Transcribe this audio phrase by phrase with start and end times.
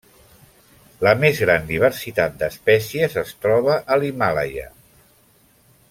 [1.07, 4.67] La més gran diversitat d'espècies es troba a l'Himàlaia.